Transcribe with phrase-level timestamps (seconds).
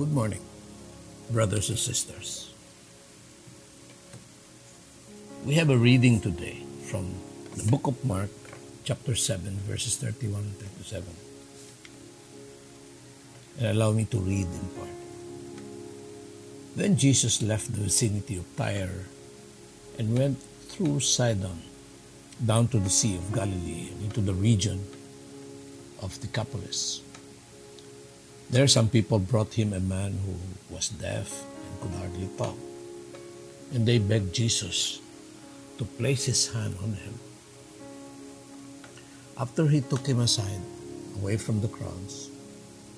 [0.00, 0.40] Good morning,
[1.28, 2.54] brothers and sisters.
[5.44, 7.12] We have a reading today from
[7.54, 8.32] the book of Mark,
[8.82, 11.04] chapter 7, verses 31 and 37.
[13.58, 14.96] And allow me to read in part.
[16.76, 19.04] Then Jesus left the vicinity of Tyre
[19.98, 20.40] and went
[20.72, 21.60] through Sidon
[22.40, 24.80] down to the Sea of Galilee and into the region
[26.00, 27.02] of Decapolis.
[28.50, 30.34] There some people brought him a man who
[30.74, 32.58] was deaf and could hardly talk.
[33.70, 34.98] And they begged Jesus
[35.78, 37.14] to place his hand on him.
[39.38, 40.60] After he took him aside,
[41.22, 42.28] away from the crowds,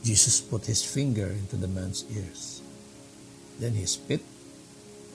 [0.03, 2.63] Jesus put his finger into the man's ears.
[3.61, 4.25] Then he spit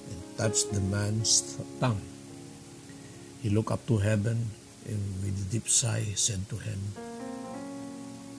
[0.05, 2.05] and touched the man's tongue.
[3.41, 4.53] He looked up to heaven
[4.85, 6.79] and with a deep sigh said to him,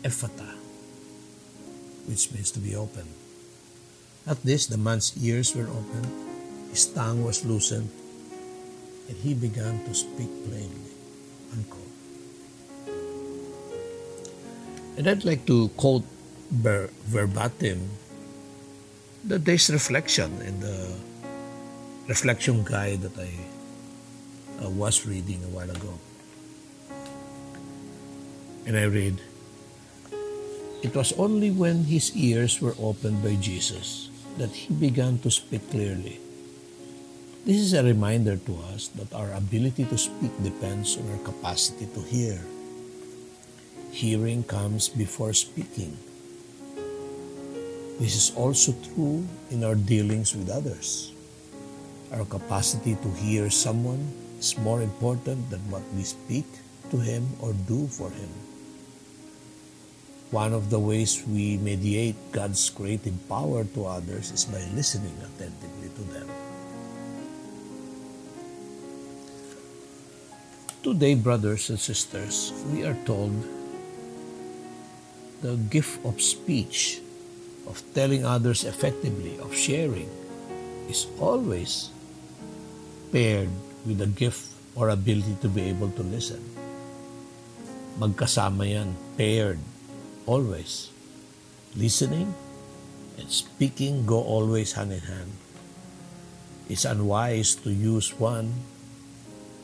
[0.06, 0.67] Ephphatha,
[2.08, 3.12] which means to be opened.
[4.26, 6.08] At this, the man's ears were opened,
[6.72, 7.88] his tongue was loosened,
[9.08, 10.92] and he began to speak plainly.
[11.52, 11.84] Unquote.
[14.96, 16.04] And I'd like to quote
[16.50, 17.88] ver- verbatim
[19.24, 20.96] the day's reflection in the
[22.08, 23.30] reflection guide that I
[24.64, 25.92] uh, was reading a while ago.
[28.66, 29.20] And I read,
[30.78, 35.66] It was only when his ears were opened by Jesus that he began to speak
[35.74, 36.22] clearly.
[37.42, 41.90] This is a reminder to us that our ability to speak depends on our capacity
[41.90, 42.38] to hear.
[43.90, 45.98] Hearing comes before speaking.
[47.98, 51.10] This is also true in our dealings with others.
[52.14, 54.06] Our capacity to hear someone
[54.38, 56.46] is more important than what we speak
[56.94, 58.30] to him or do for him.
[60.28, 65.88] One of the ways we mediate God's creative power to others is by listening attentively
[65.88, 66.28] to them.
[70.84, 73.32] Today, brothers and sisters, we are told
[75.40, 77.00] the gift of speech,
[77.64, 80.12] of telling others effectively, of sharing,
[80.92, 81.88] is always
[83.12, 83.48] paired
[83.88, 84.44] with the gift
[84.76, 86.44] or ability to be able to listen.
[87.96, 89.58] Magkasama yan, paired,
[90.28, 90.92] always.
[91.72, 92.36] Listening
[93.16, 95.32] and speaking go always hand in hand.
[96.68, 98.52] It's unwise to use one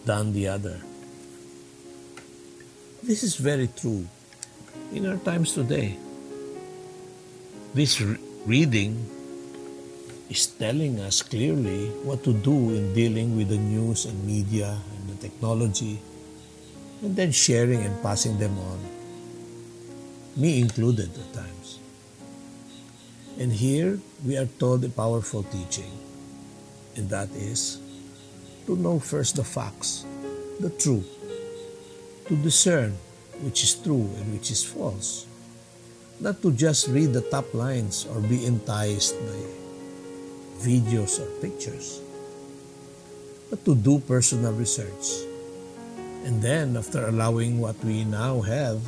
[0.08, 0.80] than the other.
[3.04, 4.08] This is very true
[4.88, 6.00] in our times today.
[7.76, 8.16] This re-
[8.48, 8.96] reading
[10.32, 15.02] is telling us clearly what to do in dealing with the news and media and
[15.12, 16.00] the technology,
[17.04, 18.78] and then sharing and passing them on,
[20.36, 21.78] me included at times.
[23.38, 25.90] And here we are told a powerful teaching,
[26.96, 27.78] and that is
[28.66, 30.06] to know first the facts,
[30.60, 31.06] the truth,
[32.28, 32.96] to discern
[33.42, 35.26] which is true and which is false,
[36.20, 39.40] not to just read the top lines or be enticed by
[40.62, 42.00] videos or pictures,
[43.50, 45.26] but to do personal research.
[46.24, 48.80] And then, after allowing what we now have,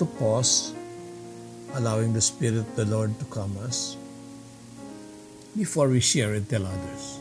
[0.00, 0.72] to pause,
[1.76, 4.00] allowing the Spirit of the Lord to calm us
[5.52, 7.20] before we share and tell others,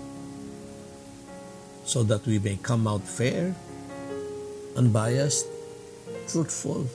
[1.83, 3.53] so that we may come out fair,
[4.77, 5.45] unbiased,
[6.31, 6.87] truthful,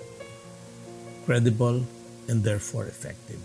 [1.27, 1.85] credible,
[2.29, 3.41] and therefore effective.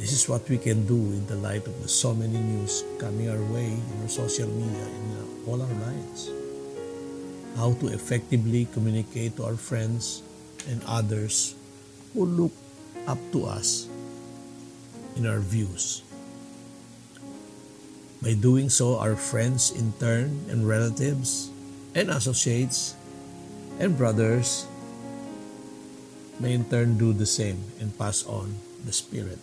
[0.00, 3.28] This is what we can do in the light of the so many news coming
[3.28, 6.30] our way in our social media in all our lives.
[7.56, 10.22] How to effectively communicate to our friends
[10.66, 11.54] and others
[12.12, 12.52] who look
[13.06, 13.88] up to us
[15.16, 16.02] in our views.
[18.22, 21.50] By doing so, our friends in turn and relatives
[21.94, 22.98] and associates
[23.78, 24.66] and brothers
[26.40, 29.38] may in turn do the same and pass on the Spirit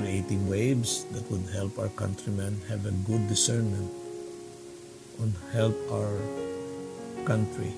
[0.00, 3.92] creating waves that would help our countrymen have a good discernment
[5.20, 6.16] and help our
[7.28, 7.76] country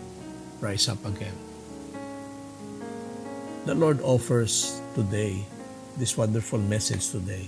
[0.61, 1.52] rise up again.
[3.63, 5.47] The Lord offers today
[5.97, 7.47] this wonderful message today.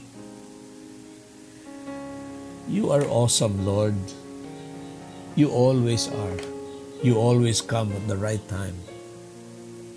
[2.71, 3.99] You are awesome, Lord.
[5.35, 6.39] You always are.
[7.03, 8.79] You always come at the right time.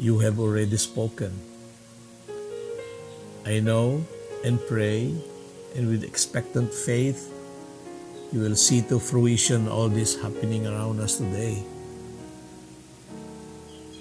[0.02, 1.38] You have already spoken.
[3.46, 4.02] I know
[4.44, 5.14] and pray,
[5.78, 7.30] and with expectant faith,
[8.34, 11.62] you will see to fruition all this happening around us today.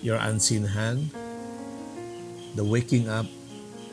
[0.00, 1.12] Your unseen hand,
[2.56, 3.26] the waking up,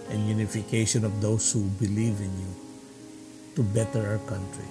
[0.09, 2.51] and unification of those who believe in you
[3.55, 4.67] to better our country.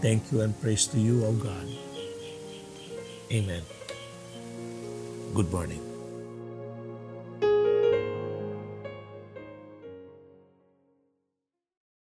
[0.00, 1.66] Thank you and praise to you, O God.
[3.32, 3.62] Amen.
[5.34, 5.95] Good morning.